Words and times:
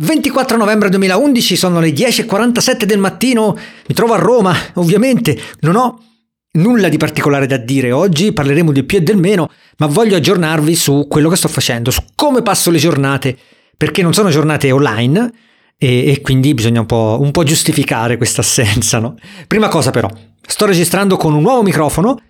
24 0.00 0.56
novembre 0.56 0.90
2011, 0.90 1.56
sono 1.56 1.80
le 1.80 1.90
10.47 1.90 2.84
del 2.84 2.98
mattino, 2.98 3.56
mi 3.86 3.94
trovo 3.94 4.14
a 4.14 4.18
Roma, 4.18 4.54
ovviamente, 4.74 5.36
non 5.60 5.74
ho 5.74 6.02
nulla 6.52 6.88
di 6.88 6.96
particolare 6.96 7.46
da 7.46 7.56
dire 7.56 7.90
oggi, 7.90 8.32
parleremo 8.32 8.70
del 8.70 8.84
più 8.84 8.98
e 8.98 9.00
del 9.00 9.16
meno, 9.16 9.50
ma 9.78 9.86
voglio 9.86 10.14
aggiornarvi 10.14 10.76
su 10.76 11.06
quello 11.08 11.28
che 11.28 11.34
sto 11.34 11.48
facendo, 11.48 11.90
su 11.90 12.00
come 12.14 12.42
passo 12.42 12.70
le 12.70 12.78
giornate, 12.78 13.36
perché 13.76 14.02
non 14.02 14.14
sono 14.14 14.30
giornate 14.30 14.70
online 14.70 15.32
e, 15.76 16.12
e 16.12 16.20
quindi 16.20 16.54
bisogna 16.54 16.80
un 16.80 16.86
po', 16.86 17.18
un 17.20 17.32
po', 17.32 17.42
giustificare 17.42 18.16
questa 18.18 18.42
assenza. 18.42 19.00
No? 19.00 19.16
Prima 19.48 19.66
cosa 19.66 19.90
però, 19.90 20.08
sto 20.46 20.64
registrando 20.64 21.16
con 21.16 21.34
un 21.34 21.42
nuovo 21.42 21.62
microfono, 21.64 22.20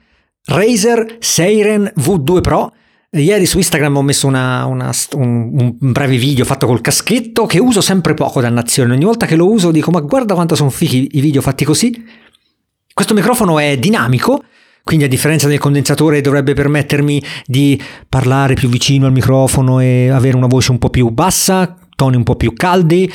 Razer 0.46 1.16
Seiren 1.18 1.92
V2 1.98 2.40
Pro, 2.40 2.72
Ieri 3.10 3.46
su 3.46 3.56
Instagram 3.56 3.96
ho 3.96 4.02
messo 4.02 4.26
una, 4.26 4.66
una, 4.66 4.92
un, 5.14 5.50
un, 5.58 5.74
breve 5.78 6.18
video 6.18 6.44
fatto 6.44 6.66
col 6.66 6.82
caschetto 6.82 7.46
che 7.46 7.58
uso 7.58 7.80
sempre 7.80 8.12
poco, 8.12 8.42
dannazione. 8.42 8.92
Ogni 8.92 9.04
volta 9.04 9.24
che 9.24 9.34
lo 9.34 9.50
uso 9.50 9.70
dico 9.70 9.90
ma 9.90 10.00
guarda 10.00 10.34
quanto 10.34 10.54
sono 10.54 10.68
fighi 10.68 11.08
i 11.12 11.20
video 11.22 11.40
fatti 11.40 11.64
così. 11.64 12.04
Questo 12.92 13.14
microfono 13.14 13.58
è 13.58 13.78
dinamico, 13.78 14.44
quindi 14.84 15.06
a 15.06 15.08
differenza 15.08 15.48
del 15.48 15.58
condensatore 15.58 16.20
dovrebbe 16.20 16.52
permettermi 16.52 17.22
di 17.46 17.80
parlare 18.06 18.52
più 18.52 18.68
vicino 18.68 19.06
al 19.06 19.12
microfono 19.12 19.80
e 19.80 20.10
avere 20.10 20.36
una 20.36 20.46
voce 20.46 20.70
un 20.72 20.78
po' 20.78 20.90
più 20.90 21.08
bassa, 21.08 21.78
toni 21.96 22.16
un 22.16 22.24
po' 22.24 22.36
più 22.36 22.52
caldi. 22.52 23.10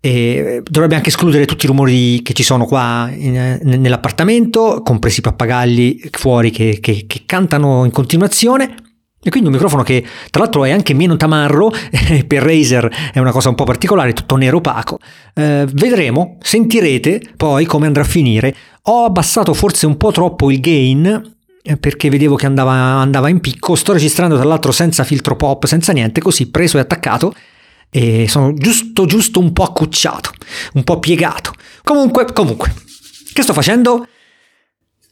E 0.00 0.62
dovrebbe 0.62 0.94
anche 0.94 1.08
escludere 1.08 1.46
tutti 1.46 1.64
i 1.64 1.68
rumori 1.68 2.20
che 2.22 2.34
ci 2.34 2.42
sono 2.42 2.66
qua 2.66 3.10
in, 3.12 3.60
nell'appartamento, 3.62 4.82
compresi 4.84 5.20
i 5.20 5.22
pappagalli 5.22 6.10
fuori 6.12 6.50
che, 6.50 6.78
che, 6.80 7.04
che 7.06 7.22
cantano 7.24 7.86
in 7.86 7.90
continuazione. 7.90 8.74
E 9.20 9.30
quindi 9.30 9.48
un 9.48 9.54
microfono 9.54 9.82
che 9.82 10.06
tra 10.30 10.42
l'altro 10.42 10.64
è 10.64 10.70
anche 10.70 10.94
meno 10.94 11.16
tamarro, 11.16 11.70
per 12.26 12.42
Razer 12.42 13.10
è 13.12 13.18
una 13.18 13.32
cosa 13.32 13.48
un 13.48 13.56
po' 13.56 13.64
particolare, 13.64 14.12
tutto 14.12 14.36
nero 14.36 14.58
opaco. 14.58 14.98
Eh, 15.34 15.66
vedremo, 15.72 16.38
sentirete 16.40 17.20
poi 17.36 17.64
come 17.64 17.86
andrà 17.86 18.02
a 18.02 18.06
finire. 18.06 18.54
Ho 18.82 19.04
abbassato 19.04 19.54
forse 19.54 19.86
un 19.86 19.96
po' 19.96 20.12
troppo 20.12 20.50
il 20.50 20.60
gain 20.60 21.36
eh, 21.62 21.76
perché 21.76 22.08
vedevo 22.08 22.36
che 22.36 22.46
andava, 22.46 22.72
andava 22.72 23.28
in 23.28 23.40
picco. 23.40 23.74
Sto 23.74 23.92
registrando 23.92 24.36
tra 24.36 24.44
l'altro 24.44 24.70
senza 24.70 25.02
filtro 25.02 25.36
pop, 25.36 25.66
senza 25.66 25.92
niente, 25.92 26.20
così 26.20 26.50
preso 26.50 26.78
e 26.78 26.80
attaccato. 26.80 27.34
E 27.90 28.26
sono 28.28 28.54
giusto, 28.54 29.04
giusto 29.06 29.40
un 29.40 29.52
po' 29.52 29.64
accucciato, 29.64 30.30
un 30.74 30.84
po' 30.84 30.98
piegato. 30.98 31.52
Comunque, 31.82 32.26
comunque, 32.32 32.72
che 33.32 33.42
sto 33.42 33.52
facendo? 33.52 34.06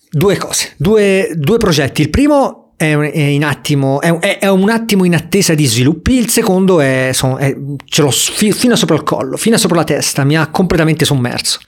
Due 0.09 0.37
cose, 0.37 0.75
due, 0.77 1.33
due 1.35 1.59
progetti. 1.59 2.03
Il 2.03 2.11
primo 2.11 2.66
è, 2.77 2.85
in 2.85 3.45
attimo, 3.45 4.01
è, 4.01 4.39
è, 4.39 4.49
un 4.49 4.69
attimo 4.69 5.05
in 5.05 5.15
attesa 5.15 5.55
di 5.55 5.65
sviluppi, 5.65 6.15
il 6.15 6.29
secondo 6.29 6.81
è, 6.81 7.11
sono, 7.13 7.39
è 7.39 7.57
ce 7.85 8.03
l'ho 8.03 8.11
fino 8.11 8.77
sopra 8.77 8.95
il 8.97 9.03
collo, 9.03 9.37
fino 9.37 9.57
sopra 9.57 9.79
la 9.79 9.85
testa, 9.85 10.25
mi 10.25 10.37
ha 10.37 10.49
completamente 10.49 11.05
sommerso. 11.05 11.61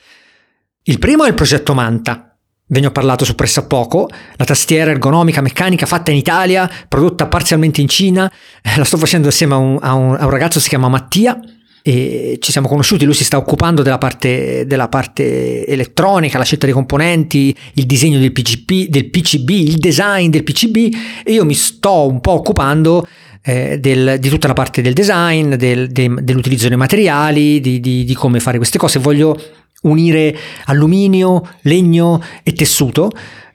Il 0.82 0.98
primo 0.98 1.24
è 1.24 1.28
il 1.28 1.34
progetto 1.34 1.74
Manta. 1.74 2.24
Ve 2.70 2.80
ne 2.80 2.86
ho 2.86 2.90
parlato 2.90 3.24
su 3.24 3.34
pressappoco, 3.34 4.10
la 4.36 4.44
tastiera 4.44 4.90
ergonomica 4.90 5.40
meccanica 5.40 5.86
fatta 5.86 6.10
in 6.10 6.18
Italia, 6.18 6.70
prodotta 6.86 7.26
parzialmente 7.26 7.80
in 7.80 7.88
Cina, 7.88 8.30
la 8.76 8.84
sto 8.84 8.98
facendo 8.98 9.28
assieme 9.28 9.54
a 9.54 9.56
un, 9.56 9.78
a 9.80 9.94
un, 9.94 10.16
a 10.18 10.24
un 10.24 10.30
ragazzo 10.30 10.58
che 10.58 10.64
si 10.64 10.68
chiama 10.68 10.88
Mattia, 10.88 11.40
e 11.88 12.36
ci 12.38 12.52
siamo 12.52 12.68
conosciuti, 12.68 13.06
lui 13.06 13.14
si 13.14 13.24
sta 13.24 13.38
occupando 13.38 13.80
della 13.80 13.96
parte, 13.96 14.66
della 14.66 14.88
parte, 14.88 15.64
elettronica, 15.66 16.36
la 16.36 16.44
scelta 16.44 16.66
dei 16.66 16.74
componenti, 16.74 17.56
il 17.74 17.86
disegno 17.86 18.18
del 18.18 18.30
PCB, 18.30 18.90
del 18.90 19.08
PCB, 19.08 19.48
il 19.48 19.78
design 19.78 20.28
del 20.28 20.44
PCB 20.44 20.76
e 21.24 21.32
io 21.32 21.46
mi 21.46 21.54
sto 21.54 22.06
un 22.06 22.20
po' 22.20 22.32
occupando 22.32 23.06
eh, 23.42 23.78
del, 23.78 24.18
di 24.18 24.28
tutta 24.28 24.48
la 24.48 24.52
parte 24.52 24.82
del 24.82 24.92
design, 24.92 25.54
del, 25.54 25.88
de, 25.88 26.12
dell'utilizzo 26.20 26.68
dei 26.68 26.76
materiali, 26.76 27.58
di, 27.58 27.80
di, 27.80 28.04
di, 28.04 28.14
come 28.14 28.38
fare 28.38 28.58
queste 28.58 28.76
cose. 28.76 28.98
Voglio 28.98 29.40
unire 29.84 30.36
alluminio, 30.66 31.40
legno 31.62 32.22
e 32.42 32.52
tessuto 32.52 33.10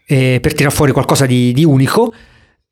eh, 0.07 0.39
per 0.41 0.55
tirare 0.55 0.73
fuori 0.73 0.91
qualcosa 0.91 1.27
di, 1.27 1.53
di 1.53 1.63
unico, 1.63 2.11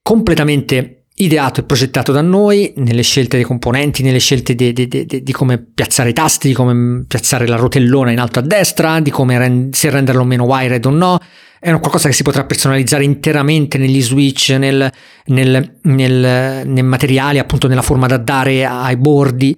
completamente 0.02 1.01
ideato 1.24 1.59
e 1.59 1.64
progettato 1.64 2.12
da 2.12 2.22
noi 2.22 2.74
nelle 2.78 3.04
scelte 3.04 3.38
dei 3.38 3.46
componenti, 3.46 4.04
nelle 4.04 4.20
scelte 4.20 4.56
di, 4.56 4.74
di, 4.74 4.88
di, 4.88 5.06
di, 5.06 5.32
come 5.32 5.58
piazzare 5.58 6.09
i 6.09 6.14
tasti, 6.14 6.48
di 6.50 6.54
come 6.54 7.06
piazzare 7.08 7.48
la 7.48 7.56
rotellona 7.56 8.12
in 8.12 8.20
alto 8.20 8.40
a 8.40 8.42
destra, 8.42 9.00
di 9.00 9.12
come 9.12 9.38
rend- 9.38 9.74
se 9.74 9.90
renderlo 9.90 10.24
meno 10.24 10.46
wired 10.46 10.86
o 10.86 10.90
no. 10.90 11.20
È 11.59 11.70
qualcosa 11.80 12.08
che 12.08 12.16
si 12.16 12.24
potrà 12.24 12.44
personalizzare 12.44 13.04
interamente 13.04 13.78
negli 13.78 14.02
switch, 14.02 14.56
nel, 14.58 14.92
nel, 15.26 15.78
nel, 15.84 16.64
nel 16.66 16.84
materiale, 16.84 17.38
appunto 17.38 17.68
nella 17.68 17.84
forma 17.84 18.08
da 18.08 18.18
dare 18.18 18.66
ai 18.66 18.98
bordi, 18.98 19.56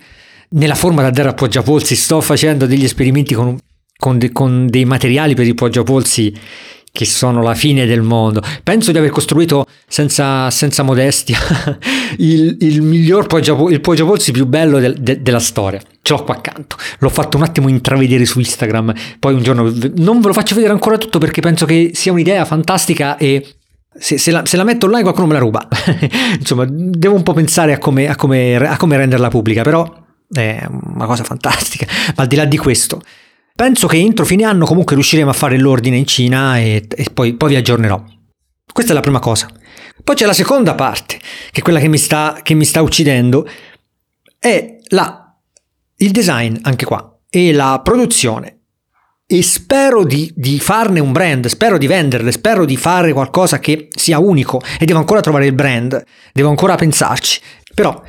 nella 0.50 0.76
forma 0.76 1.02
da 1.02 1.12
dare 1.12 1.30
a 1.30 1.34
poggiapolsi. 1.34 1.96
Sto 1.96 2.20
facendo 2.20 2.66
degli 2.66 2.84
esperimenti 2.84 3.34
con, 3.34 3.58
con, 3.98 4.18
de, 4.18 4.34
con 4.34 4.68
dei 4.68 4.84
materiali 4.84 5.34
per 5.34 5.48
i 5.48 5.54
poggiapolsi 5.54 6.34
che 6.96 7.06
sono 7.06 7.42
la 7.42 7.56
fine 7.56 7.88
del 7.88 8.04
mondo. 8.04 8.40
Penso 8.62 8.92
di 8.92 9.00
aver 9.00 9.10
costruito, 9.10 9.66
senza, 9.88 10.52
senza 10.52 10.84
modestia, 10.84 11.40
il, 12.20 12.56
il, 12.60 12.84
miglior 12.84 13.26
poggiapolsi, 13.26 13.74
il 13.74 13.82
poggiapolsi 13.82 14.32
più 14.32 14.46
bello 14.46 14.78
del, 14.78 14.94
de, 15.00 15.20
della 15.24 15.40
storia. 15.40 15.82
Ce 16.04 16.14
l'ho 16.14 16.24
qua 16.24 16.36
accanto. 16.36 16.76
L'ho 17.00 17.10
fatto 17.10 17.38
un 17.38 17.44
attimo 17.44 17.68
intravedere 17.68 18.26
su 18.26 18.38
Instagram. 18.38 18.94
Poi 19.18 19.34
un 19.34 19.42
giorno 19.42 19.74
non 19.96 20.22
ve 20.22 20.28
lo 20.28 20.34
faccio 20.34 20.54
vedere 20.54 20.72
ancora 20.72 21.00
tutto 21.00 21.18
perché 21.18 21.42
penso 21.42 21.66
che 21.66 21.92
sia 21.96 22.12
un'idea 22.12 22.46
fantastica 22.46 23.18
e 23.18 23.44
se, 23.98 24.20
se, 24.20 24.30
la, 24.30 24.46
se, 24.46 24.56
la, 24.56 24.64
metto 24.64 24.86
online 24.86 25.02
qualcuno 25.02 25.26
me 25.26 25.34
la 25.34 25.40
ruba. 25.40 25.68
Insomma, 26.38 26.68
devo 26.70 27.16
un 27.16 27.24
po' 27.24 27.34
pensare 27.34 27.74
a 27.74 27.80
come, 27.80 28.08
a, 28.08 28.16
come, 28.16 28.56
a 28.56 28.78
come 28.78 28.98
renderla 28.98 29.30
pubblica, 29.30 29.64
però 29.64 29.92
è 30.32 30.64
una 30.70 31.08
cosa 31.08 31.24
fantastica. 31.24 31.88
Ma 32.16 32.22
al 32.22 32.28
di 32.28 32.36
là 32.36 32.46
di 32.46 32.58
questo, 32.58 33.02
Penso 33.56 33.88
che 33.88 33.98
entro 33.98 34.26
fine 34.26 34.46
anno 34.46 34.66
comunque 34.66 34.96
riusciremo 34.96 35.30
a 35.30 35.34
fare 35.34 35.60
l'ordine 35.60 35.98
in 35.98 36.08
Cina 36.08 36.58
e, 36.58 36.88
e 36.90 37.08
poi, 37.14 37.36
poi, 37.36 37.50
vi 37.50 37.56
aggiornerò. 37.56 38.04
Questa 38.72 38.92
è 38.92 38.96
la 38.96 39.02
prima 39.02 39.20
cosa. 39.20 39.48
Poi 40.04 40.16
c'è 40.16 40.26
la 40.26 40.34
seconda 40.34 40.74
parte, 40.74 41.20
che 41.52 41.60
è 41.60 41.62
quella 41.62 41.80
che 41.80 41.88
mi 41.88 42.00
sta, 42.00 42.40
che 42.42 42.56
mi 42.56 42.66
sta 42.66 42.82
uccidendo, 42.82 43.48
è 44.40 44.78
la, 44.88 45.38
il 45.98 46.12
design 46.12 46.58
anche 46.64 46.86
qua 46.86 47.16
e 47.30 47.54
la 47.54 47.80
produzione. 47.84 48.62
E 49.26 49.42
spero 49.44 50.04
di, 50.04 50.32
di 50.36 50.60
farne 50.60 51.00
un 51.00 51.12
brand, 51.12 51.46
spero 51.46 51.78
di 51.78 51.88
venderle, 51.88 52.32
spero 52.32 52.66
di 52.66 52.76
fare 52.76 53.14
qualcosa 53.14 53.60
che 53.60 53.88
sia 53.96 54.20
unico 54.20 54.62
e 54.80 54.86
devo 54.86 55.00
ancora 55.00 55.22
trovare 55.22 55.46
il 55.46 55.54
brand, 55.54 56.04
devo 56.34 56.50
ancora 56.50 56.76
pensarci. 56.76 57.40
Però 57.74 58.02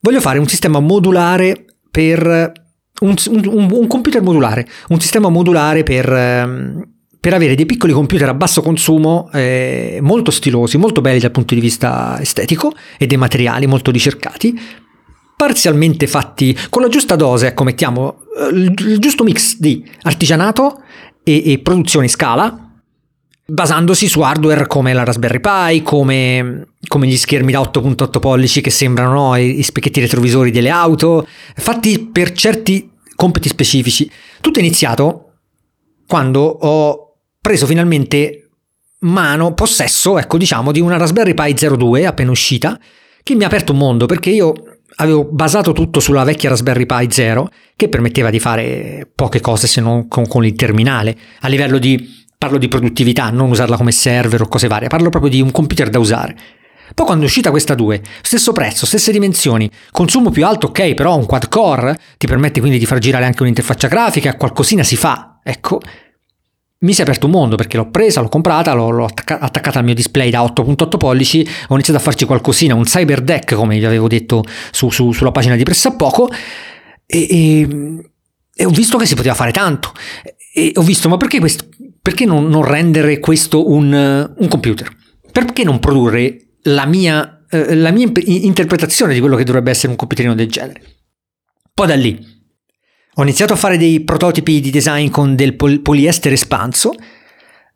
voglio 0.00 0.20
fare 0.20 0.38
un 0.38 0.48
sistema 0.48 0.78
modulare 0.80 1.64
per 1.90 2.52
un, 3.00 3.14
un, 3.28 3.68
un, 3.70 3.86
computer 3.86 4.22
modulare, 4.22 4.66
un 4.88 5.00
sistema 5.00 5.28
modulare 5.28 5.82
per, 5.82 6.10
ehm, 6.10 6.88
per, 7.20 7.34
avere 7.34 7.54
dei 7.54 7.66
piccoli 7.66 7.92
computer 7.92 8.28
a 8.28 8.34
basso 8.34 8.62
consumo, 8.62 9.28
eh, 9.32 9.98
molto 10.00 10.30
stilosi, 10.30 10.78
molto 10.78 11.00
belli 11.00 11.18
dal 11.18 11.30
punto 11.30 11.54
di 11.54 11.60
vista 11.60 12.18
estetico 12.20 12.72
e 12.98 13.06
dei 13.06 13.16
materiali 13.16 13.66
molto 13.66 13.90
ricercati, 13.90 14.58
parzialmente 15.36 16.06
fatti 16.06 16.56
con 16.70 16.82
la 16.82 16.88
giusta 16.88 17.16
dose, 17.16 17.48
ecco 17.48 17.64
mettiamo 17.64 18.20
eh, 18.38 18.54
il 18.54 18.98
giusto 18.98 19.24
mix 19.24 19.58
di 19.58 19.84
artigianato 20.02 20.82
e, 21.22 21.52
e 21.52 21.58
produzione 21.58 22.06
in 22.06 22.10
scala, 22.10 22.65
basandosi 23.46 24.08
su 24.08 24.20
hardware 24.20 24.66
come 24.66 24.92
la 24.92 25.04
Raspberry 25.04 25.40
Pi, 25.40 25.82
come, 25.82 26.68
come 26.88 27.06
gli 27.06 27.16
schermi 27.16 27.52
da 27.52 27.60
8.8 27.60 28.18
pollici 28.18 28.60
che 28.60 28.70
sembrano 28.70 29.12
no, 29.12 29.36
i 29.36 29.62
specchietti 29.62 30.00
retrovisori 30.00 30.50
delle 30.50 30.70
auto, 30.70 31.26
fatti 31.54 31.98
per 32.00 32.32
certi 32.32 32.90
compiti 33.14 33.48
specifici. 33.48 34.10
Tutto 34.40 34.58
è 34.58 34.62
iniziato 34.62 35.32
quando 36.06 36.40
ho 36.40 37.14
preso 37.40 37.66
finalmente 37.66 38.50
mano, 39.00 39.54
possesso, 39.54 40.18
ecco 40.18 40.36
diciamo, 40.38 40.72
di 40.72 40.80
una 40.80 40.96
Raspberry 40.96 41.34
Pi 41.34 41.54
02 41.54 42.06
appena 42.06 42.30
uscita, 42.30 42.78
che 43.22 43.34
mi 43.34 43.44
ha 43.44 43.46
aperto 43.46 43.72
un 43.72 43.78
mondo 43.78 44.06
perché 44.06 44.30
io 44.30 44.54
avevo 44.96 45.24
basato 45.24 45.72
tutto 45.72 46.00
sulla 46.00 46.24
vecchia 46.24 46.48
Raspberry 46.48 46.86
Pi 46.86 47.08
0 47.10 47.50
che 47.76 47.88
permetteva 47.88 48.30
di 48.30 48.40
fare 48.40 49.10
poche 49.14 49.40
cose 49.40 49.66
se 49.66 49.80
non 49.80 50.08
con, 50.08 50.26
con 50.26 50.44
il 50.44 50.54
terminale 50.54 51.16
a 51.40 51.48
livello 51.48 51.78
di 51.78 52.24
Parlo 52.38 52.58
di 52.58 52.68
produttività, 52.68 53.30
non 53.30 53.50
usarla 53.50 53.76
come 53.76 53.92
server 53.92 54.42
o 54.42 54.48
cose 54.48 54.68
varie, 54.68 54.88
parlo 54.88 55.10
proprio 55.10 55.30
di 55.30 55.40
un 55.40 55.50
computer 55.50 55.88
da 55.88 55.98
usare. 55.98 56.36
Poi 56.94 57.04
quando 57.06 57.24
è 57.24 57.26
uscita 57.26 57.50
questa 57.50 57.74
2, 57.74 58.00
stesso 58.22 58.52
prezzo, 58.52 58.86
stesse 58.86 59.10
dimensioni, 59.10 59.70
consumo 59.90 60.30
più 60.30 60.46
alto, 60.46 60.68
ok, 60.68 60.94
però 60.94 61.16
un 61.16 61.26
quad 61.26 61.48
core 61.48 61.98
ti 62.16 62.26
permette 62.26 62.60
quindi 62.60 62.78
di 62.78 62.86
far 62.86 62.98
girare 62.98 63.24
anche 63.24 63.42
un'interfaccia 63.42 63.88
grafica, 63.88 64.36
qualcosina 64.36 64.82
si 64.82 64.96
fa, 64.96 65.40
ecco. 65.42 65.80
Mi 66.78 66.92
si 66.92 67.00
è 67.00 67.04
aperto 67.04 67.24
un 67.24 67.32
mondo 67.32 67.56
perché 67.56 67.78
l'ho 67.78 67.90
presa, 67.90 68.20
l'ho 68.20 68.28
comprata, 68.28 68.74
l'ho, 68.74 68.90
l'ho 68.90 69.06
attaccata 69.06 69.78
al 69.78 69.84
mio 69.84 69.94
display 69.94 70.30
da 70.30 70.42
8.8 70.42 70.96
pollici, 70.98 71.48
ho 71.68 71.74
iniziato 71.74 71.98
a 71.98 72.02
farci 72.02 72.26
qualcosina, 72.26 72.74
un 72.74 72.84
cyber 72.84 73.22
deck 73.22 73.54
come 73.54 73.78
vi 73.78 73.84
avevo 73.84 74.08
detto 74.08 74.44
su, 74.70 74.90
su, 74.90 75.10
sulla 75.12 75.32
pagina 75.32 75.56
di 75.56 75.64
Pressapoco 75.64 76.30
e, 77.06 77.26
e, 77.30 78.10
e 78.54 78.64
ho 78.64 78.70
visto 78.70 78.98
che 78.98 79.06
si 79.06 79.14
poteva 79.14 79.34
fare 79.34 79.52
tanto. 79.52 79.92
E 80.52 80.72
ho 80.74 80.82
visto, 80.82 81.08
ma 81.08 81.16
perché 81.16 81.40
questo, 81.40 81.65
perché 82.06 82.24
non, 82.24 82.46
non 82.46 82.62
rendere 82.62 83.18
questo 83.18 83.68
un, 83.68 83.92
un, 83.92 84.48
computer? 84.48 84.88
Perché 85.32 85.64
non 85.64 85.80
produrre 85.80 86.50
la 86.62 86.86
mia, 86.86 87.44
eh, 87.50 87.74
la 87.74 87.90
mia 87.90 88.08
interpretazione 88.26 89.12
di 89.12 89.18
quello 89.18 89.34
che 89.34 89.42
dovrebbe 89.42 89.72
essere 89.72 89.88
un 89.88 89.96
computerino 89.96 90.36
del 90.36 90.46
genere? 90.46 90.82
Poi 91.74 91.88
da 91.88 91.96
lì 91.96 92.16
Ho 93.14 93.22
iniziato 93.22 93.54
a 93.54 93.56
fare 93.56 93.76
dei 93.76 94.04
prototipi 94.04 94.60
di 94.60 94.70
design 94.70 95.10
con 95.10 95.34
del 95.34 95.56
pol- 95.56 95.80
poliestere 95.80 96.36
espanso 96.36 96.94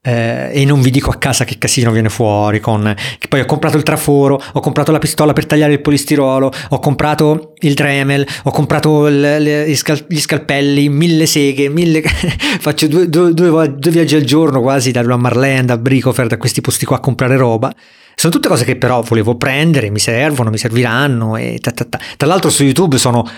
eh, 0.02 0.50
e 0.52 0.64
non 0.64 0.80
vi 0.80 0.90
dico 0.90 1.10
a 1.10 1.16
casa 1.16 1.44
che 1.44 1.58
casino 1.58 1.90
viene 1.90 2.08
fuori 2.08 2.58
con 2.58 2.94
che 3.18 3.28
poi 3.28 3.40
ho 3.40 3.44
comprato 3.44 3.76
il 3.76 3.82
traforo 3.82 4.40
ho 4.52 4.60
comprato 4.60 4.92
la 4.92 4.98
pistola 4.98 5.34
per 5.34 5.44
tagliare 5.44 5.72
il 5.72 5.82
polistirolo 5.82 6.50
ho 6.70 6.78
comprato 6.78 7.52
il 7.58 7.74
Dremel 7.74 8.26
ho 8.44 8.50
comprato 8.50 9.06
il, 9.08 9.20
le, 9.20 9.68
gli, 9.68 9.76
scal- 9.76 10.06
gli, 10.08 10.18
scalpelli 10.18 10.88
mille 10.88 11.26
seghe 11.26 11.68
mille 11.68 12.02
faccio 12.60 12.86
due, 12.86 13.10
due, 13.10 13.34
due, 13.34 13.74
due, 13.76 13.90
viaggi 13.90 14.14
al 14.14 14.24
giorno 14.24 14.62
quasi 14.62 14.90
da 14.90 15.02
Marlene 15.02 15.66
da 15.66 15.76
Bricofer 15.76 16.28
da 16.28 16.38
questi 16.38 16.62
posti 16.62 16.86
qua 16.86 16.96
a 16.96 17.00
comprare 17.00 17.36
roba 17.36 17.70
sono 18.14 18.32
tutte 18.32 18.48
cose 18.48 18.64
che 18.64 18.76
però 18.76 19.02
volevo 19.02 19.36
prendere 19.36 19.90
mi 19.90 19.98
servono 19.98 20.48
mi 20.48 20.58
serviranno 20.58 21.36
e 21.36 21.58
ta 21.60 21.72
ta 21.72 21.84
ta. 21.84 21.98
tra 22.16 22.26
l'altro 22.26 22.48
su 22.48 22.64
YouTube 22.64 22.96
sono 22.96 23.28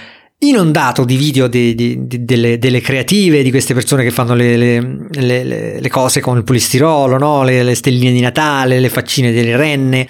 inondato 0.43 1.05
di 1.05 1.17
video 1.17 1.47
di, 1.47 1.75
di, 1.75 2.07
di, 2.07 2.25
delle, 2.25 2.59
delle, 2.59 2.81
creative 2.81 3.43
di 3.43 3.51
queste 3.51 3.75
persone 3.75 4.03
che 4.03 4.11
fanno 4.11 4.35
le, 4.35 4.57
le, 4.57 4.81
le, 5.11 5.81
le 5.81 5.89
cose 5.89 6.21
con 6.21 6.37
il 6.37 6.45
polistirolo, 6.45 7.17
no? 7.19 7.43
le, 7.45 7.75
stelline 7.75 8.13
di 8.13 8.21
Natale, 8.21 8.81
le 8.81 8.89
faccine 8.89 9.33
delle 9.33 9.57
renne. 9.57 10.09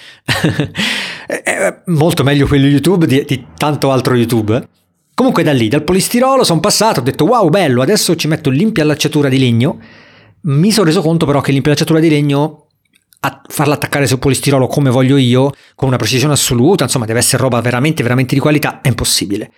È 1.27 1.81
molto 1.87 2.23
meglio 2.23 2.47
quello 2.47 2.67
YouTube 2.67 3.05
di, 3.05 3.45
tanto 3.57 3.91
altro 3.91 4.15
YouTube. 4.15 4.69
Comunque 5.13 5.43
da 5.43 5.53
lì, 5.53 5.67
dal 5.67 5.83
polistirolo 5.83 6.43
sono 6.43 6.59
passato, 6.59 6.99
ho 6.99 7.03
detto 7.03 7.25
wow 7.25 7.47
bello, 7.49 7.83
adesso 7.83 8.15
ci 8.15 8.27
metto 8.27 8.49
l'impiallacciatura 8.49 9.29
di 9.29 9.37
legno. 9.37 9.79
Mi 10.41 10.71
sono 10.71 10.87
reso 10.87 11.01
conto 11.01 11.25
però 11.27 11.41
che 11.41 11.51
l'impiallacciatura 11.51 11.99
di 11.99 12.09
legno 12.09 12.67
a 13.25 13.41
farla 13.47 13.75
attaccare 13.75 14.07
sul 14.07 14.19
polistirolo 14.19 14.67
come 14.67 14.89
voglio 14.89 15.15
io, 15.15 15.51
con 15.75 15.87
una 15.87 15.97
precisione 15.97 16.33
assoluta, 16.33 16.83
insomma 16.83 17.05
deve 17.05 17.19
essere 17.19 17.41
roba 17.41 17.61
veramente 17.61 18.03
veramente 18.03 18.33
di 18.33 18.41
qualità, 18.41 18.81
è 18.81 18.87
impossibile. 18.87 19.51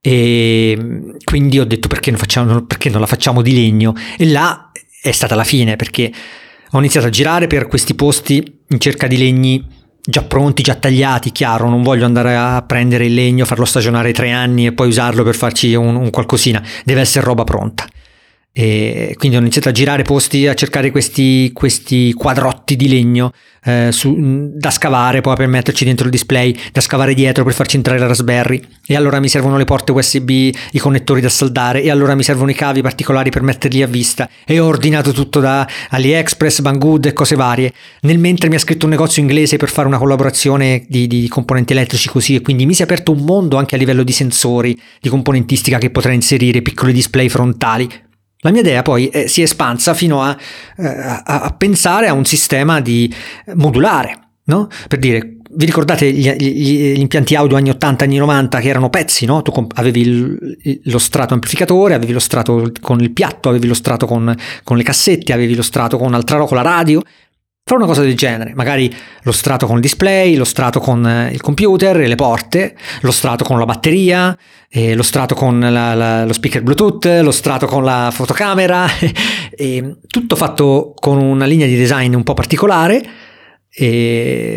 E 0.00 1.16
quindi 1.24 1.58
ho 1.58 1.64
detto 1.64 1.88
perché 1.88 2.10
non, 2.10 2.20
facciamo, 2.20 2.62
perché 2.62 2.88
non 2.88 3.00
la 3.00 3.06
facciamo 3.06 3.42
di 3.42 3.52
legno 3.52 3.94
e 4.16 4.26
là 4.26 4.70
è 5.02 5.10
stata 5.10 5.34
la 5.34 5.44
fine 5.44 5.76
perché 5.76 6.12
ho 6.70 6.78
iniziato 6.78 7.06
a 7.06 7.10
girare 7.10 7.46
per 7.46 7.66
questi 7.66 7.94
posti 7.94 8.60
in 8.68 8.78
cerca 8.78 9.06
di 9.06 9.16
legni 9.16 9.76
già 10.00 10.22
pronti, 10.22 10.62
già 10.62 10.74
tagliati, 10.74 11.32
chiaro, 11.32 11.68
non 11.68 11.82
voglio 11.82 12.06
andare 12.06 12.34
a 12.34 12.62
prendere 12.62 13.06
il 13.06 13.14
legno, 13.14 13.44
farlo 13.44 13.64
stagionare 13.64 14.12
tre 14.12 14.30
anni 14.30 14.66
e 14.66 14.72
poi 14.72 14.88
usarlo 14.88 15.22
per 15.22 15.34
farci 15.34 15.74
un, 15.74 15.96
un 15.96 16.10
qualcosina, 16.10 16.62
deve 16.84 17.00
essere 17.00 17.24
roba 17.26 17.44
pronta. 17.44 17.86
E 18.60 19.14
quindi 19.16 19.36
ho 19.36 19.40
iniziato 19.40 19.68
a 19.68 19.72
girare 19.72 20.02
posti, 20.02 20.48
a 20.48 20.54
cercare 20.54 20.90
questi, 20.90 21.52
questi 21.54 22.12
quadrotti 22.12 22.74
di 22.74 22.88
legno 22.88 23.32
eh, 23.62 23.90
su, 23.92 24.16
da 24.52 24.70
scavare 24.70 25.20
poi 25.20 25.36
per 25.36 25.46
metterci 25.46 25.84
dentro 25.84 26.06
il 26.06 26.10
display, 26.10 26.58
da 26.72 26.80
scavare 26.80 27.14
dietro 27.14 27.44
per 27.44 27.54
farci 27.54 27.76
entrare 27.76 28.00
la 28.00 28.08
Raspberry. 28.08 28.60
E 28.84 28.96
allora 28.96 29.20
mi 29.20 29.28
servono 29.28 29.58
le 29.58 29.64
porte 29.64 29.92
USB, 29.92 30.30
i 30.30 30.78
connettori 30.80 31.20
da 31.20 31.28
saldare, 31.28 31.82
e 31.82 31.90
allora 31.90 32.16
mi 32.16 32.24
servono 32.24 32.50
i 32.50 32.54
cavi 32.54 32.82
particolari 32.82 33.30
per 33.30 33.42
metterli 33.42 33.80
a 33.80 33.86
vista. 33.86 34.28
E 34.44 34.58
ho 34.58 34.66
ordinato 34.66 35.12
tutto 35.12 35.38
da 35.38 35.64
AliExpress, 35.90 36.60
Banggood 36.60 37.06
e 37.06 37.12
cose 37.12 37.36
varie. 37.36 37.72
Nel 38.00 38.18
mentre 38.18 38.48
mi 38.48 38.56
ha 38.56 38.58
scritto 38.58 38.86
un 38.86 38.90
negozio 38.90 39.22
inglese 39.22 39.56
per 39.56 39.68
fare 39.68 39.86
una 39.86 39.98
collaborazione 39.98 40.84
di, 40.88 41.06
di 41.06 41.28
componenti 41.28 41.74
elettrici 41.74 42.08
così, 42.08 42.34
e 42.34 42.40
quindi 42.40 42.66
mi 42.66 42.74
si 42.74 42.80
è 42.80 42.86
aperto 42.86 43.12
un 43.12 43.20
mondo 43.20 43.56
anche 43.56 43.76
a 43.76 43.78
livello 43.78 44.02
di 44.02 44.10
sensori, 44.10 44.76
di 45.00 45.08
componentistica 45.08 45.78
che 45.78 45.90
potrei 45.90 46.16
inserire, 46.16 46.60
piccoli 46.60 46.92
display 46.92 47.28
frontali 47.28 48.06
la 48.40 48.50
mia 48.50 48.60
idea 48.60 48.82
poi 48.82 49.08
eh, 49.08 49.28
si 49.28 49.40
è 49.40 49.44
espansa 49.44 49.94
fino 49.94 50.22
a, 50.22 50.36
eh, 50.76 50.86
a, 50.86 51.22
a, 51.24 51.54
pensare 51.54 52.06
a 52.06 52.12
un 52.12 52.24
sistema 52.24 52.80
di 52.80 53.12
modulare, 53.54 54.18
no? 54.44 54.68
Per 54.86 54.98
dire, 54.98 55.38
vi 55.50 55.64
ricordate 55.64 56.12
gli, 56.12 56.30
gli, 56.30 56.94
gli, 56.94 56.98
impianti 57.00 57.34
audio 57.34 57.56
anni 57.56 57.70
80, 57.70 58.04
anni 58.04 58.16
90 58.16 58.60
che 58.60 58.68
erano 58.68 58.90
pezzi, 58.90 59.24
no? 59.24 59.42
Tu 59.42 59.66
avevi 59.74 60.00
il, 60.00 60.80
lo 60.84 60.98
strato 60.98 61.34
amplificatore, 61.34 61.94
avevi 61.94 62.12
lo 62.12 62.18
strato 62.20 62.70
con 62.80 63.00
il 63.00 63.10
piatto, 63.10 63.48
avevi 63.48 63.66
lo 63.66 63.74
strato 63.74 64.06
con, 64.06 64.34
con 64.62 64.76
le 64.76 64.82
cassette, 64.82 65.32
avevi 65.32 65.54
lo 65.54 65.62
strato 65.62 65.98
con, 65.98 66.14
altra, 66.14 66.44
con 66.44 66.56
la 66.56 66.62
radio, 66.62 67.02
Fare 67.68 67.82
una 67.82 67.86
cosa 67.86 68.00
del 68.00 68.16
genere, 68.16 68.54
magari 68.54 68.90
lo 69.24 69.30
strato 69.30 69.66
con 69.66 69.76
il 69.76 69.82
display, 69.82 70.36
lo 70.36 70.44
strato 70.44 70.80
con 70.80 71.06
eh, 71.06 71.30
il 71.34 71.42
computer 71.42 72.00
e 72.00 72.06
le 72.06 72.14
porte, 72.14 72.74
lo 73.02 73.10
strato 73.10 73.44
con 73.44 73.58
la 73.58 73.66
batteria, 73.66 74.34
lo 74.70 75.02
strato 75.02 75.34
con 75.34 75.60
la, 75.60 75.92
la, 75.92 76.24
lo 76.24 76.32
speaker 76.32 76.62
Bluetooth, 76.62 77.04
lo 77.20 77.30
strato 77.30 77.66
con 77.66 77.84
la 77.84 78.10
fotocamera, 78.10 78.86
tutto 80.06 80.34
fatto 80.34 80.94
con 80.98 81.18
una 81.18 81.44
linea 81.44 81.66
di 81.66 81.76
design 81.76 82.14
un 82.14 82.22
po' 82.22 82.32
particolare, 82.32 83.06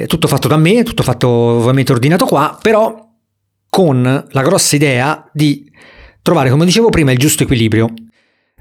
tutto 0.08 0.28
fatto 0.30 0.48
da 0.48 0.56
me, 0.56 0.84
tutto 0.84 1.04
fatto 1.04 1.28
ovviamente 1.28 1.92
ordinato 1.92 2.24
qua, 2.26 2.58
però 2.62 3.10
con 3.70 4.26
la 4.30 4.42
grossa 4.42 4.78
idea 4.78 5.30
di 5.34 5.70
trovare, 6.22 6.50
come 6.50 6.64
dicevo 6.64 6.88
prima, 6.88 7.12
il 7.12 7.18
giusto 7.18 7.44
equilibrio, 7.44 7.90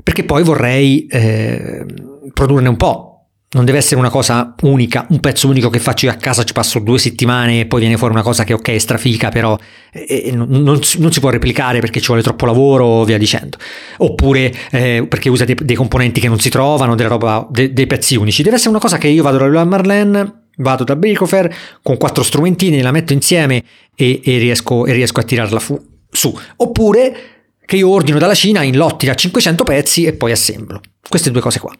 perché 0.03 0.25
poi 0.25 0.43
vorrei 0.43 1.07
eh, 1.07 1.87
produrne 2.33 2.69
un 2.69 2.77
po', 2.77 3.10
non 3.53 3.65
deve 3.65 3.79
essere 3.79 3.97
una 3.97 4.11
cosa 4.11 4.55
unica, 4.63 5.07
un 5.09 5.19
pezzo 5.19 5.49
unico 5.49 5.71
che 5.71 5.81
faccio 5.81 6.07
io 6.07 6.13
a 6.13 6.15
casa, 6.15 6.45
ci 6.45 6.53
passo 6.53 6.79
due 6.79 7.01
settimane 7.01 7.61
e 7.61 7.67
poi 7.67 7.81
viene 7.81 7.97
fuori 7.97 8.13
una 8.13 8.23
cosa 8.23 8.45
che 8.45 8.53
ok 8.53 8.69
è 8.71 8.79
strafica, 8.79 9.29
però 9.31 9.59
eh, 9.93 10.31
non, 10.33 10.47
non, 10.49 10.79
non, 10.99 11.13
si 11.13 11.19
può 11.19 11.31
replicare 11.31 11.81
perché 11.81 11.99
ci 11.99 12.07
vuole 12.07 12.23
troppo 12.23 12.47
lavoro, 12.47 13.03
via 13.03 13.19
dicendo. 13.19 13.59
Oppure 13.99 14.55
eh, 14.71 15.05
perché 15.09 15.29
usa 15.29 15.45
dei, 15.45 15.57
dei, 15.61 15.75
componenti 15.75 16.21
che 16.21 16.29
non 16.29 16.39
si 16.39 16.49
trovano, 16.49 16.95
roba, 17.09 17.45
de, 17.51 17.73
dei 17.73 17.89
pezzi 17.89 18.15
unici. 18.15 18.45
Deve 18.45 18.55
essere 18.55 18.71
una 18.71 18.79
cosa 18.79 18.99
che 18.99 19.09
io 19.09 19.25
vado 19.25 19.39
da 19.39 19.47
Leroy 19.47 19.67
Marlene, 19.67 20.43
vado 20.59 20.85
da 20.85 20.95
Bacofer 20.95 21.53
con 21.83 21.97
quattro 21.97 22.23
strumentini, 22.23 22.81
la 22.83 22.93
metto 22.93 23.13
insieme 23.13 23.65
e, 23.97 24.21
e, 24.23 24.39
riesco, 24.39 24.87
e 24.87 24.93
riesco, 24.93 25.19
a 25.19 25.25
tirarla 25.25 25.59
fu, 25.59 25.77
su. 26.09 26.33
Oppure 26.55 27.17
che 27.67 27.75
io 27.75 27.89
ordino 27.89 28.19
dalla 28.19 28.35
Cina 28.35 28.63
in 28.63 28.77
lotti 28.77 29.07
da 29.07 29.15
500 29.15 29.65
pezzi 29.65 30.05
e 30.05 30.13
poi 30.13 30.31
assemblo. 30.31 30.81
Queste 31.09 31.33
due 31.33 31.41
cose 31.41 31.59
qua. 31.59 31.75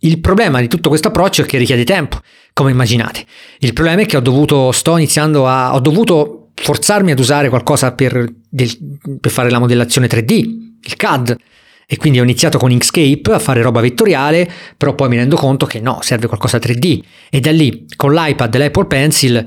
Il 0.00 0.20
problema 0.20 0.60
di 0.60 0.68
tutto 0.68 0.88
questo 0.88 1.08
approccio 1.08 1.42
è 1.42 1.46
che 1.46 1.58
richiede 1.58 1.84
tempo, 1.84 2.18
come 2.52 2.70
immaginate. 2.70 3.24
Il 3.58 3.72
problema 3.72 4.02
è 4.02 4.06
che 4.06 4.16
ho 4.16 4.20
dovuto, 4.20 4.72
sto 4.72 4.96
iniziando 4.96 5.46
a, 5.46 5.74
ho 5.74 5.80
dovuto 5.80 6.50
forzarmi 6.54 7.10
ad 7.10 7.18
usare 7.18 7.48
qualcosa 7.48 7.92
per, 7.92 8.26
del, 8.48 8.70
per 9.20 9.30
fare 9.30 9.50
la 9.50 9.58
modellazione 9.58 10.06
3D, 10.06 10.30
il 10.82 10.96
CAD. 10.96 11.36
E 11.86 11.96
quindi 11.96 12.18
ho 12.18 12.22
iniziato 12.22 12.56
con 12.56 12.70
Inkscape 12.70 13.32
a 13.32 13.38
fare 13.38 13.60
roba 13.60 13.80
vettoriale, 13.80 14.50
però 14.76 14.94
poi 14.94 15.08
mi 15.08 15.16
rendo 15.16 15.36
conto 15.36 15.66
che 15.66 15.80
no, 15.80 15.98
serve 16.00 16.26
qualcosa 16.26 16.58
3D. 16.58 17.00
E 17.30 17.40
da 17.40 17.52
lì, 17.52 17.86
con 17.96 18.14
l'iPad 18.14 18.54
e 18.54 18.58
l'Apple 18.58 18.86
Pencil, 18.86 19.44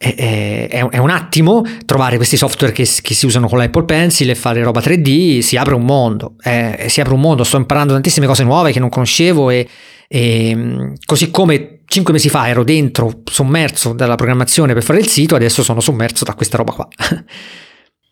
è, 0.00 0.68
è, 0.70 0.98
un 0.98 1.10
attimo 1.10 1.64
trovare 1.84 2.16
questi 2.16 2.36
software 2.36 2.72
che, 2.72 2.88
che, 3.02 3.14
si 3.14 3.26
usano 3.26 3.48
con 3.48 3.58
l'Apple 3.58 3.84
Pencil 3.84 4.30
e 4.30 4.36
fare 4.36 4.62
roba 4.62 4.80
3D, 4.80 5.40
si 5.40 5.56
apre 5.56 5.74
un 5.74 5.84
mondo, 5.84 6.36
eh, 6.44 6.86
si 6.88 7.00
apre 7.00 7.14
un 7.14 7.20
mondo, 7.20 7.42
sto 7.42 7.56
imparando 7.56 7.94
tantissime 7.94 8.26
cose 8.26 8.44
nuove 8.44 8.70
che 8.70 8.78
non 8.78 8.90
conoscevo 8.90 9.50
e, 9.50 9.68
e 10.06 10.92
così 11.04 11.32
come 11.32 11.80
cinque 11.86 12.12
mesi 12.12 12.28
fa 12.28 12.48
ero 12.48 12.62
dentro, 12.62 13.22
sommerso 13.24 13.92
dalla 13.92 14.14
programmazione 14.14 14.72
per 14.72 14.84
fare 14.84 15.00
il 15.00 15.08
sito, 15.08 15.34
adesso 15.34 15.64
sono 15.64 15.80
sommerso 15.80 16.24
da 16.24 16.34
questa 16.34 16.56
roba 16.56 16.72
qua. 16.72 16.88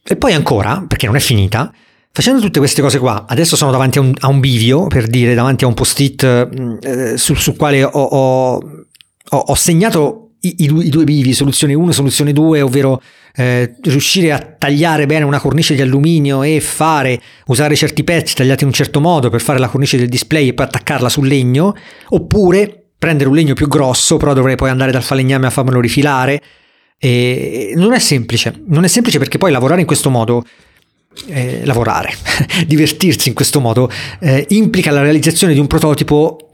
e 0.02 0.16
poi 0.16 0.32
ancora, 0.32 0.84
perché 0.86 1.06
non 1.06 1.14
è 1.14 1.20
finita, 1.20 1.72
Facendo 2.16 2.40
tutte 2.40 2.60
queste 2.60 2.80
cose 2.80 2.98
qua, 2.98 3.26
adesso 3.28 3.56
sono 3.56 3.70
davanti 3.70 3.98
a 3.98 4.00
un, 4.00 4.14
a 4.20 4.28
un 4.28 4.40
bivio, 4.40 4.86
per 4.86 5.06
dire, 5.06 5.34
davanti 5.34 5.64
a 5.64 5.66
un 5.66 5.74
post-it 5.74 6.48
mm, 6.48 6.76
eh, 6.80 7.18
sul, 7.18 7.36
sul, 7.36 7.56
quale 7.56 7.84
ho, 7.84 7.90
ho, 7.90 8.58
ho 9.28 9.54
segnato 9.54 10.25
i, 10.48 10.54
i, 10.64 10.88
due, 10.88 11.04
bivi, 11.04 11.32
soluzione 11.32 11.74
1 11.74 11.92
soluzione 11.92 12.32
2, 12.32 12.60
ovvero 12.60 13.00
eh, 13.34 13.74
riuscire 13.82 14.32
a 14.32 14.38
tagliare 14.38 15.06
bene 15.06 15.24
una 15.24 15.40
cornice 15.40 15.74
di 15.74 15.82
alluminio 15.82 16.42
e 16.42 16.60
fare, 16.60 17.20
usare 17.46 17.76
certi 17.76 18.04
pezzi 18.04 18.34
tagliati 18.34 18.62
in 18.62 18.68
un 18.68 18.74
certo 18.74 19.00
modo 19.00 19.30
per 19.30 19.40
fare 19.40 19.58
la 19.58 19.68
cornice 19.68 19.96
del 19.96 20.08
display 20.08 20.48
e 20.48 20.54
poi 20.54 20.66
attaccarla 20.66 21.08
sul 21.08 21.26
legno, 21.26 21.74
oppure 22.08 22.88
prendere 22.98 23.28
un 23.28 23.34
legno 23.34 23.54
più 23.54 23.68
grosso, 23.68 24.16
però 24.16 24.32
dovrei 24.32 24.56
poi 24.56 24.70
andare 24.70 24.92
dal 24.92 25.02
falegname 25.02 25.46
a 25.46 25.50
farmelo 25.50 25.80
rifilare. 25.80 26.42
E 26.98 27.72
non 27.76 27.92
è 27.92 27.98
semplice, 27.98 28.62
non 28.68 28.84
è 28.84 28.88
semplice 28.88 29.18
perché 29.18 29.36
poi 29.36 29.50
lavorare 29.50 29.80
in 29.80 29.86
questo 29.86 30.08
modo 30.08 30.44
eh, 31.28 31.64
lavorare, 31.64 32.12
divertirsi 32.66 33.28
in 33.28 33.34
questo 33.34 33.60
modo 33.60 33.90
eh, 34.20 34.44
implica 34.50 34.90
la 34.90 35.02
realizzazione 35.02 35.52
di 35.52 35.60
un 35.60 35.66
prototipo 35.66 36.48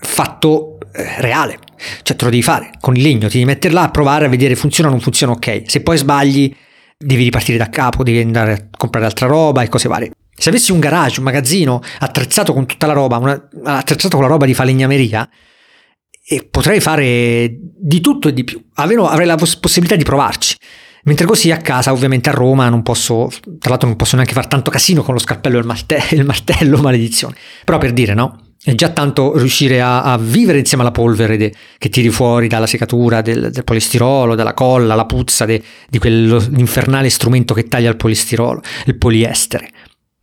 fatto 0.00 0.73
eh, 0.96 1.20
reale, 1.20 1.58
cioè 2.02 2.16
te 2.16 2.24
lo 2.24 2.30
devi 2.30 2.42
fare 2.42 2.70
con 2.80 2.94
il 2.94 3.02
legno, 3.02 3.26
ti 3.26 3.34
devi 3.34 3.44
mettere 3.44 3.74
là 3.74 3.82
a 3.82 3.90
provare 3.90 4.26
a 4.26 4.28
vedere 4.28 4.54
funziona 4.54 4.88
o 4.88 4.92
non 4.92 5.00
funziona, 5.00 5.32
ok. 5.32 5.62
Se 5.66 5.80
poi 5.80 5.96
sbagli 5.96 6.54
devi 6.96 7.24
ripartire 7.24 7.58
da 7.58 7.68
capo, 7.68 8.04
devi 8.04 8.20
andare 8.20 8.52
a 8.52 8.64
comprare 8.76 9.06
altra 9.06 9.26
roba 9.26 9.62
e 9.62 9.68
cose 9.68 9.88
varie. 9.88 10.12
Se 10.36 10.48
avessi 10.48 10.72
un 10.72 10.78
garage, 10.78 11.18
un 11.18 11.24
magazzino 11.24 11.80
attrezzato 11.98 12.52
con 12.52 12.66
tutta 12.66 12.86
la 12.86 12.92
roba, 12.92 13.18
una, 13.18 13.48
attrezzato 13.64 14.16
con 14.16 14.24
la 14.24 14.30
roba 14.30 14.46
di 14.46 14.54
falegnameria, 14.54 15.28
e 16.26 16.46
potrei 16.50 16.80
fare 16.80 17.54
di 17.58 18.00
tutto 18.00 18.28
e 18.28 18.32
di 18.32 18.44
più. 18.44 18.64
Almeno 18.74 19.06
avrei 19.06 19.26
la 19.26 19.34
poss- 19.34 19.56
possibilità 19.56 19.96
di 19.96 20.04
provarci. 20.04 20.56
Mentre 21.04 21.26
così 21.26 21.50
a 21.50 21.58
casa, 21.58 21.92
ovviamente 21.92 22.30
a 22.30 22.32
Roma, 22.32 22.70
non 22.70 22.82
posso, 22.82 23.28
tra 23.58 23.68
l'altro 23.68 23.88
non 23.88 23.96
posso 23.96 24.16
neanche 24.16 24.32
fare 24.32 24.48
tanto 24.48 24.70
casino 24.70 25.02
con 25.02 25.12
lo 25.12 25.20
scalpello 25.20 25.56
e 25.56 25.60
il, 25.60 25.66
martello, 25.66 26.04
il 26.12 26.24
martello 26.24 26.78
maledizione. 26.78 27.36
Però 27.64 27.76
per 27.76 27.92
dire, 27.92 28.14
no? 28.14 28.43
È 28.66 28.74
già 28.74 28.88
tanto 28.88 29.36
riuscire 29.36 29.82
a, 29.82 30.02
a 30.02 30.16
vivere 30.16 30.58
insieme 30.58 30.82
alla 30.84 30.90
polvere 30.90 31.36
de, 31.36 31.52
che 31.76 31.90
tiri 31.90 32.08
fuori 32.08 32.48
dalla 32.48 32.66
secatura 32.66 33.20
del, 33.20 33.50
del 33.50 33.62
polistirolo, 33.62 34.34
dalla 34.34 34.54
colla, 34.54 34.94
la 34.94 35.04
puzza 35.04 35.44
de, 35.44 35.62
di 35.86 35.98
quell'infernale 35.98 37.10
strumento 37.10 37.52
che 37.52 37.68
taglia 37.68 37.90
il 37.90 37.96
polistirolo, 37.96 38.62
il 38.86 38.96
poliestere. 38.96 39.68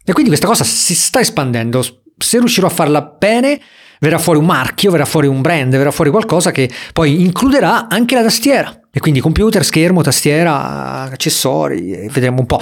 E 0.04 0.12
quindi 0.12 0.30
questa 0.30 0.48
cosa 0.48 0.64
si 0.64 0.96
sta 0.96 1.20
espandendo. 1.20 1.86
Se 2.18 2.40
riuscirò 2.40 2.66
a 2.66 2.72
farla 2.72 3.02
bene, 3.04 3.62
verrà 4.00 4.18
fuori 4.18 4.40
un 4.40 4.46
marchio, 4.46 4.90
verrà 4.90 5.06
fuori 5.06 5.28
un 5.28 5.42
brand, 5.42 5.72
verrà 5.72 5.92
fuori 5.92 6.10
qualcosa 6.10 6.50
che 6.50 6.68
poi 6.94 7.22
includerà 7.22 7.90
anche 7.90 8.16
la 8.16 8.24
tastiera. 8.24 8.76
E 8.92 9.00
quindi 9.00 9.20
computer, 9.20 9.64
schermo, 9.64 10.02
tastiera, 10.02 11.04
accessori, 11.12 12.10
vedremo 12.12 12.40
un 12.40 12.48
po'. 12.48 12.60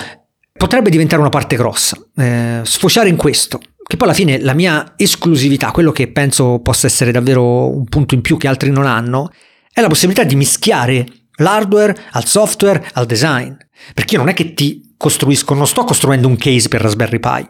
Potrebbe 0.51 0.89
diventare 0.89 1.21
una 1.21 1.29
parte 1.29 1.55
grossa, 1.55 1.97
eh, 2.17 2.59
sfociare 2.63 3.07
in 3.07 3.15
questo, 3.15 3.61
che 3.89 3.97
poi 3.97 4.07
alla 4.07 4.15
fine 4.15 4.39
la 4.39 4.53
mia 4.53 4.93
esclusività, 4.97 5.71
quello 5.71 5.91
che 5.91 6.11
penso 6.11 6.59
possa 6.59 6.85
essere 6.85 7.11
davvero 7.11 7.75
un 7.75 7.85
punto 7.85 8.13
in 8.13 8.21
più 8.21 8.37
che 8.37 8.47
altri 8.47 8.69
non 8.69 8.85
hanno, 8.85 9.31
è 9.73 9.81
la 9.81 9.87
possibilità 9.87 10.23
di 10.23 10.35
mischiare 10.35 11.07
l'hardware 11.37 11.97
al 12.11 12.27
software 12.27 12.87
al 12.93 13.07
design. 13.07 13.51
Perché 13.95 14.13
io 14.13 14.19
non 14.19 14.29
è 14.29 14.35
che 14.35 14.53
ti 14.53 14.93
costruisco, 14.95 15.55
non 15.55 15.65
sto 15.65 15.85
costruendo 15.85 16.27
un 16.27 16.37
case 16.37 16.67
per 16.67 16.81
Raspberry 16.81 17.17
Pi. 17.17 17.47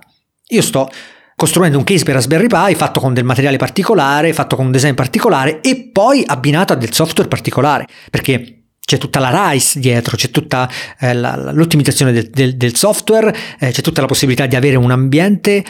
Io 0.51 0.61
sto 0.61 0.89
costruendo 1.35 1.77
un 1.77 1.83
case 1.83 2.05
per 2.05 2.13
Raspberry 2.13 2.47
Pi 2.47 2.73
fatto 2.73 3.01
con 3.01 3.13
del 3.13 3.25
materiale 3.25 3.57
particolare, 3.57 4.31
fatto 4.31 4.55
con 4.55 4.67
un 4.67 4.71
design 4.71 4.93
particolare 4.93 5.59
e 5.59 5.89
poi 5.91 6.23
abbinato 6.25 6.71
a 6.71 6.77
del 6.77 6.93
software 6.93 7.27
particolare. 7.27 7.85
Perché 8.09 8.67
c'è 8.79 8.97
tutta 8.97 9.19
la 9.19 9.49
RISE 9.49 9.77
dietro, 9.81 10.15
c'è 10.15 10.29
tutta 10.29 10.69
eh, 11.01 11.13
la, 11.13 11.51
l'ottimizzazione 11.51 12.13
del, 12.13 12.29
del, 12.29 12.55
del 12.55 12.77
software, 12.77 13.35
eh, 13.59 13.71
c'è 13.71 13.81
tutta 13.81 13.99
la 13.99 14.07
possibilità 14.07 14.45
di 14.45 14.55
avere 14.55 14.77
un 14.77 14.91
ambiente 14.91 15.65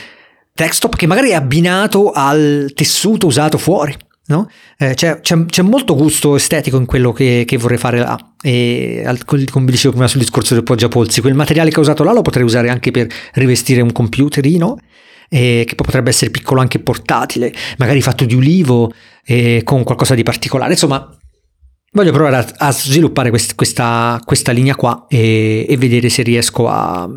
desktop 0.60 0.98
che 0.98 1.08
magari 1.08 1.30
è 1.30 1.36
abbinato 1.36 2.12
al 2.12 2.72
tessuto 2.74 3.28
usato 3.28 3.58
fuori. 3.58 3.96
No? 4.30 4.48
Eh, 4.78 4.94
c'è, 4.94 5.22
c'è, 5.22 5.46
c'è, 5.46 5.64
molto 5.64 5.96
gusto 5.96 6.36
estetico 6.36 6.78
in 6.78 6.86
quello 6.86 7.12
che, 7.12 7.46
che 7.48 7.58
vorrei 7.58 7.80
fare 7.80 7.98
là. 7.98 8.18
E 8.44 9.04
come 9.26 9.66
vi 9.66 9.72
dicevo 9.72 9.94
prima 9.94 10.08
sul 10.08 10.20
discorso 10.20 10.54
del 10.54 10.62
poggiapolsi, 10.62 11.22
quel 11.22 11.34
materiale 11.34 11.72
che 11.72 11.80
ho 11.80 11.82
usato 11.82 12.04
là 12.04 12.12
lo 12.12 12.22
potrei 12.22 12.44
usare 12.44 12.70
anche 12.70 12.92
per 12.92 13.08
rivestire 13.34 13.82
un 13.82 13.92
computerino. 13.92 14.78
Eh, 15.32 15.64
che 15.68 15.76
potrebbe 15.76 16.10
essere 16.10 16.32
piccolo 16.32 16.60
anche 16.60 16.80
portatile, 16.80 17.54
magari 17.78 18.02
fatto 18.02 18.26
di 18.26 18.34
ulivo 18.34 18.92
eh, 19.24 19.62
con 19.64 19.84
qualcosa 19.84 20.16
di 20.16 20.24
particolare. 20.24 20.72
Insomma, 20.72 21.08
voglio 21.92 22.12
provare 22.12 22.38
a, 22.38 22.48
a 22.58 22.72
sviluppare 22.72 23.30
quest, 23.30 23.54
questa, 23.54 24.20
questa, 24.26 24.52
linea 24.52 24.76
qua 24.76 25.06
e, 25.08 25.68
e 25.70 25.78
vedere 25.78 26.10
se 26.10 26.24
riesco 26.24 26.68
a 26.68 27.08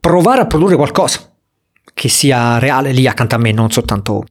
provare 0.00 0.40
a 0.40 0.46
produrre 0.46 0.76
qualcosa 0.76 1.37
che 1.98 2.08
sia 2.08 2.60
reale 2.60 2.92
lì 2.92 3.08
accanto 3.08 3.34
a 3.34 3.38
me, 3.38 3.50
non 3.50 3.72
soltanto 3.72 4.24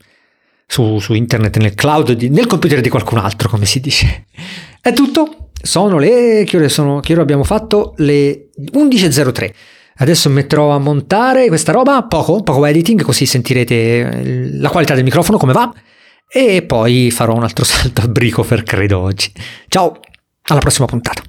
su, 0.65 0.99
su 0.99 1.13
internet, 1.13 1.57
nel 1.57 1.75
cloud, 1.75 2.13
di, 2.13 2.29
nel 2.29 2.47
computer 2.47 2.79
di 2.79 2.87
qualcun 2.87 3.17
altro, 3.17 3.49
come 3.49 3.65
si 3.65 3.81
dice. 3.81 4.27
È 4.79 4.93
tutto. 4.93 5.49
Sono 5.61 5.97
le. 5.97 6.45
Che 6.47 6.55
ore, 6.55 6.69
sono, 6.69 7.01
che 7.01 7.11
ore 7.11 7.23
abbiamo 7.23 7.43
fatto? 7.43 7.93
Le 7.97 8.51
11.03. 8.73 9.53
Adesso 9.97 10.29
metterò 10.29 10.69
a 10.69 10.79
montare 10.79 11.49
questa 11.49 11.73
roba, 11.73 12.03
poco, 12.03 12.41
poco 12.41 12.65
editing, 12.65 13.01
così 13.01 13.25
sentirete 13.25 14.51
la 14.53 14.69
qualità 14.69 14.93
del 14.93 15.03
microfono 15.03 15.37
come 15.37 15.51
va. 15.51 15.73
E 16.29 16.61
poi 16.61 17.11
farò 17.11 17.35
un 17.35 17.43
altro 17.43 17.65
salto 17.67 18.01
a 18.01 18.07
Bricofer, 18.07 18.63
credo 18.63 18.99
oggi. 18.99 19.29
Ciao, 19.67 19.99
alla 20.43 20.59
prossima 20.59 20.85
puntata. 20.85 21.21